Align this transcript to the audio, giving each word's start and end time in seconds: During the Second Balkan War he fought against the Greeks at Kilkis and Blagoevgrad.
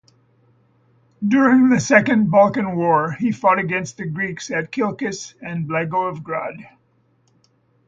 During 1.27 1.69
the 1.69 1.79
Second 1.79 2.31
Balkan 2.31 2.75
War 2.75 3.11
he 3.11 3.31
fought 3.31 3.59
against 3.59 3.97
the 3.97 4.07
Greeks 4.07 4.49
at 4.49 4.71
Kilkis 4.71 5.35
and 5.43 5.69
Blagoevgrad. 5.69 6.67